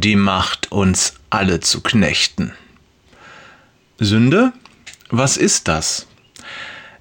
[0.00, 2.52] die Macht, uns alle zu knechten.
[3.98, 4.52] Sünde?
[5.10, 6.06] Was ist das?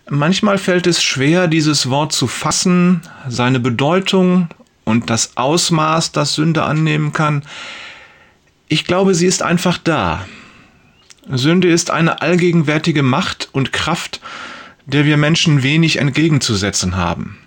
[0.10, 4.50] Manchmal fällt es schwer, dieses Wort zu fassen, seine Bedeutung
[4.84, 7.44] und das Ausmaß, das Sünde annehmen kann.
[8.68, 10.26] Ich glaube, sie ist einfach da.
[11.30, 14.20] Sünde ist eine allgegenwärtige Macht und Kraft,
[14.88, 17.38] der wir Menschen wenig entgegenzusetzen haben.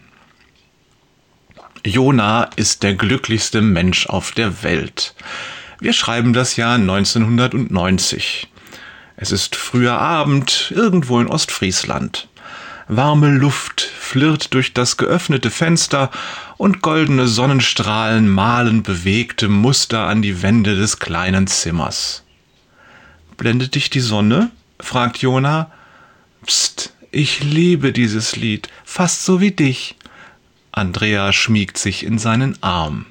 [1.85, 5.15] Jona ist der glücklichste Mensch auf der Welt.
[5.81, 8.49] Wir schreiben das Jahr 1990.
[9.17, 12.29] Es ist früher Abend irgendwo in Ostfriesland.
[12.87, 16.11] Warme Luft flirrt durch das geöffnete Fenster
[16.57, 22.23] und goldene Sonnenstrahlen malen bewegte Muster an die Wände des kleinen Zimmers.
[23.37, 24.53] Blendet dich die Sonne?
[24.79, 25.73] fragt Jona.
[26.47, 29.97] Psst, ich liebe dieses Lied, fast so wie dich.
[30.73, 33.07] Andrea schmiegt sich in seinen Arm.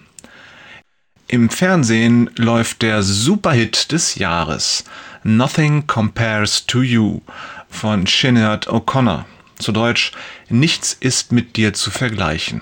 [1.28, 4.84] Im Fernsehen läuft der Superhit des Jahres
[5.23, 7.22] Nothing Compares to You
[7.70, 9.26] von Sinead O'Connor.
[9.59, 10.12] Zu Deutsch
[10.50, 12.62] Nichts ist mit dir zu vergleichen.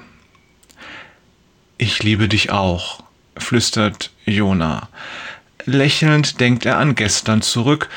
[1.78, 3.02] Ich liebe dich auch,
[3.38, 4.90] flüstert Jona.
[5.66, 7.90] Lächelnd denkt er an gestern zurück,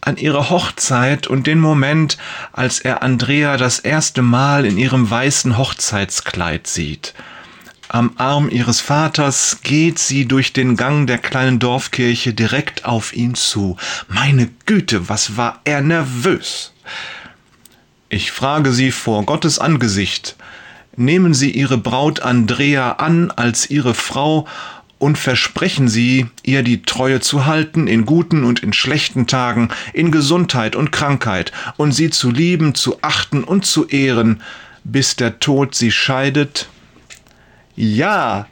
[0.00, 2.18] an ihre Hochzeit und den Moment,
[2.52, 7.14] als er Andrea das erste Mal in ihrem weißen Hochzeitskleid sieht.
[7.88, 13.34] Am Arm ihres Vaters geht sie durch den Gang der kleinen Dorfkirche direkt auf ihn
[13.34, 13.76] zu.
[14.06, 16.72] Meine Güte, was war er nervös.
[18.08, 20.36] Ich frage Sie vor Gottes Angesicht,
[20.96, 24.46] nehmen Sie Ihre Braut Andrea an als Ihre Frau
[25.00, 30.12] und versprechen Sie, ihr die Treue zu halten in guten und in schlechten Tagen, in
[30.12, 34.42] Gesundheit und Krankheit, und sie zu lieben, zu achten und zu ehren,
[34.84, 36.68] bis der Tod sie scheidet?
[37.74, 38.46] Ja!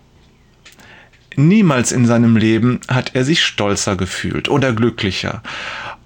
[1.36, 5.42] Niemals in seinem Leben hat er sich stolzer gefühlt oder glücklicher.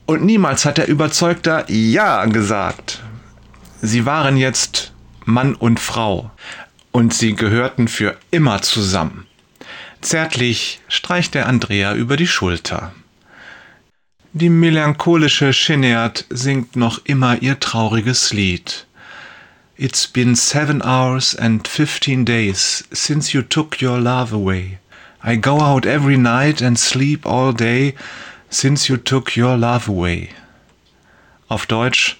[0.07, 3.01] Und niemals hat er überzeugter Ja gesagt.
[3.81, 4.93] Sie waren jetzt
[5.25, 6.33] Mann und Frau
[6.91, 9.27] und sie gehörten für immer zusammen.
[10.01, 12.93] Zärtlich streicht er Andrea über die Schulter.
[14.33, 18.87] Die melancholische Sinead singt noch immer ihr trauriges Lied.
[19.77, 24.79] It's been seven hours and fifteen days since you took your love away.
[25.25, 27.95] I go out every night and sleep all day
[28.49, 30.31] since you took your love away.
[31.49, 32.19] Auf Deutsch,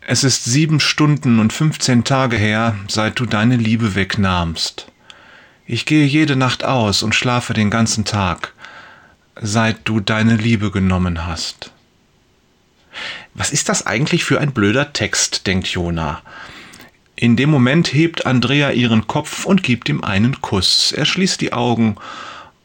[0.00, 4.86] es ist sieben Stunden und fünfzehn Tage her, seit du deine Liebe wegnahmst.
[5.68, 8.52] Ich gehe jede Nacht aus und schlafe den ganzen Tag,
[9.40, 11.72] seit du deine Liebe genommen hast.
[13.34, 16.22] Was ist das eigentlich für ein blöder Text, denkt Jona.
[17.16, 20.92] In dem Moment hebt Andrea ihren Kopf und gibt ihm einen Kuss.
[20.92, 21.96] Er schließt die Augen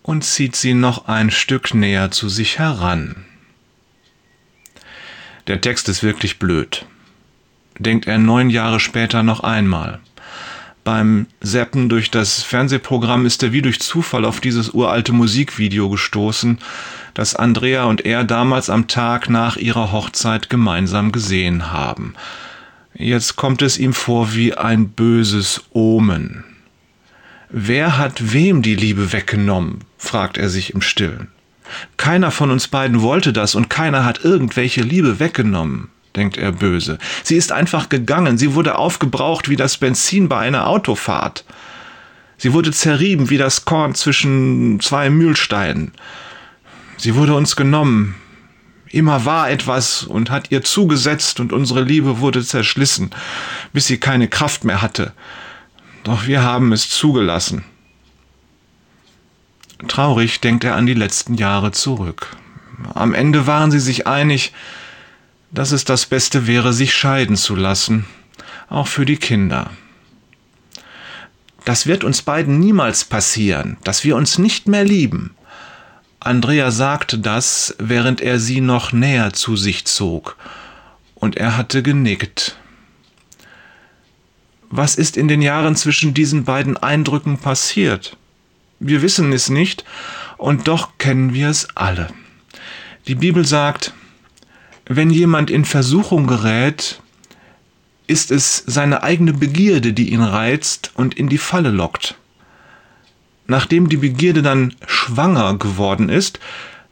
[0.04, 3.26] und zieht sie noch ein Stück näher zu sich heran.
[5.48, 6.86] Der Text ist wirklich blöd,
[7.80, 10.00] denkt er neun Jahre später noch einmal.
[10.84, 16.58] Beim Seppen durch das Fernsehprogramm ist er wie durch Zufall auf dieses uralte Musikvideo gestoßen,
[17.14, 22.16] das Andrea und er damals am Tag nach ihrer Hochzeit gemeinsam gesehen haben.
[22.96, 26.44] Jetzt kommt es ihm vor wie ein böses Omen.
[27.50, 29.82] Wer hat wem die Liebe weggenommen?
[30.00, 31.28] fragt er sich im stillen.
[31.98, 36.98] Keiner von uns beiden wollte das und keiner hat irgendwelche Liebe weggenommen denkt er böse.
[37.24, 41.46] Sie ist einfach gegangen, sie wurde aufgebraucht wie das Benzin bei einer Autofahrt.
[42.38, 45.92] Sie wurde zerrieben wie das Korn zwischen zwei Mühlsteinen.
[46.98, 48.16] Sie wurde uns genommen.
[48.90, 53.12] Immer war etwas und hat ihr zugesetzt und unsere Liebe wurde zerschlissen,
[53.72, 55.14] bis sie keine Kraft mehr hatte.
[56.04, 57.64] Doch wir haben es zugelassen.
[59.88, 62.36] Traurig denkt er an die letzten Jahre zurück.
[62.94, 64.52] Am Ende waren sie sich einig,
[65.52, 68.06] dass es das Beste wäre, sich scheiden zu lassen,
[68.70, 69.72] auch für die Kinder.
[71.66, 75.36] Das wird uns beiden niemals passieren, dass wir uns nicht mehr lieben.
[76.20, 80.38] Andrea sagte das, während er sie noch näher zu sich zog,
[81.16, 82.58] und er hatte genickt.
[84.70, 88.18] Was ist in den Jahren zwischen diesen beiden Eindrücken passiert?
[88.80, 89.84] Wir wissen es nicht,
[90.38, 92.08] und doch kennen wir es alle.
[93.08, 93.94] Die Bibel sagt,
[94.96, 97.02] wenn jemand in Versuchung gerät,
[98.08, 102.16] ist es seine eigene Begierde, die ihn reizt und in die Falle lockt.
[103.48, 106.40] Nachdem die Begierde dann schwanger geworden ist,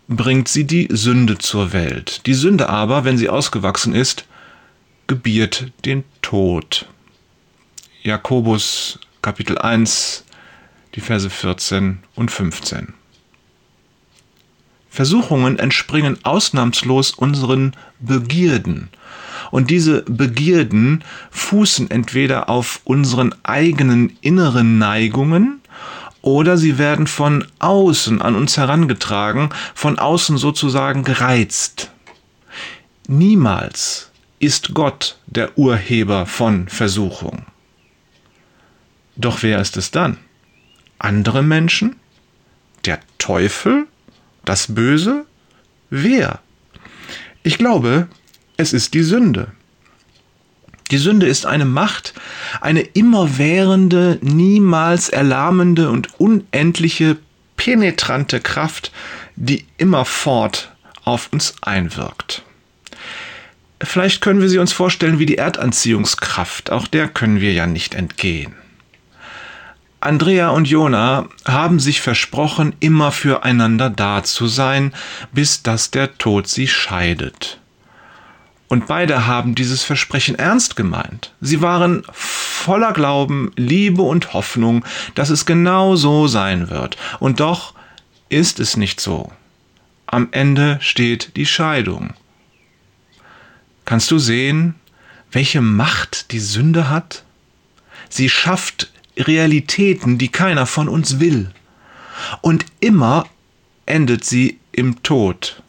[0.07, 2.25] bringt sie die Sünde zur Welt.
[2.25, 4.25] Die Sünde aber, wenn sie ausgewachsen ist,
[5.07, 6.87] gebiert den Tod.
[8.01, 10.23] Jakobus Kapitel 1,
[10.95, 12.93] die Verse 14 und 15.
[14.99, 18.89] Versuchungen entspringen ausnahmslos unseren Begierden.
[19.49, 25.61] Und diese Begierden fußen entweder auf unseren eigenen inneren Neigungen
[26.21, 31.91] oder sie werden von außen an uns herangetragen, von außen sozusagen gereizt.
[33.07, 37.45] Niemals ist Gott der Urheber von Versuchung.
[39.15, 40.17] Doch wer ist es dann?
[40.97, 41.95] Andere Menschen?
[42.83, 43.87] Der Teufel?
[44.49, 45.27] Das Böse?
[45.91, 46.39] Wer?
[47.43, 48.07] Ich glaube,
[48.57, 49.51] es ist die Sünde.
[50.89, 52.15] Die Sünde ist eine Macht,
[52.59, 57.17] eine immerwährende, niemals erlahmende und unendliche,
[57.57, 58.91] penetrante Kraft,
[59.35, 60.71] die immerfort
[61.03, 62.41] auf uns einwirkt.
[63.79, 67.93] Vielleicht können wir sie uns vorstellen wie die Erdanziehungskraft, auch der können wir ja nicht
[67.93, 68.55] entgehen.
[70.01, 74.93] Andrea und Jona haben sich versprochen, immer füreinander da zu sein,
[75.33, 77.59] bis dass der Tod sie scheidet.
[78.69, 81.33] Und beide haben dieses Versprechen ernst gemeint.
[81.41, 84.85] Sie waren voller Glauben, Liebe und Hoffnung,
[85.15, 86.95] dass es genau so sein wird.
[87.19, 87.73] Und doch
[88.29, 89.31] ist es nicht so.
[90.05, 92.13] Am Ende steht die Scheidung.
[93.85, 94.75] Kannst du sehen,
[95.31, 97.23] welche Macht die Sünde hat?
[98.07, 101.51] Sie schafft Realitäten, die keiner von uns will.
[102.41, 103.27] Und immer
[103.85, 105.61] endet sie im Tod.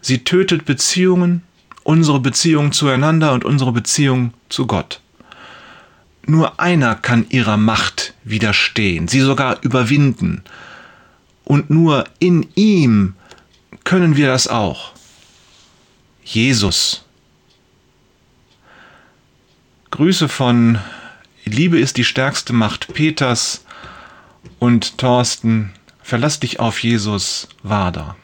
[0.00, 1.42] Sie tötet Beziehungen,
[1.84, 5.00] unsere Beziehung zueinander und unsere Beziehung zu Gott.
[6.26, 10.44] Nur einer kann ihrer Macht widerstehen, sie sogar überwinden.
[11.44, 13.14] Und nur in ihm
[13.84, 14.92] können wir das auch.
[16.24, 17.04] Jesus.
[19.90, 20.78] Grüße von
[21.44, 23.64] Liebe ist die stärkste Macht Peters
[24.58, 25.72] und Thorsten.
[26.02, 28.16] Verlass dich auf Jesus, Wader.